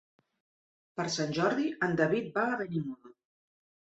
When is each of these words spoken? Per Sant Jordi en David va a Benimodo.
Per 0.99 1.05
Sant 1.15 1.35
Jordi 1.39 1.67
en 1.87 1.93
David 2.01 2.31
va 2.37 2.45
a 2.53 2.57
Benimodo. 2.63 3.13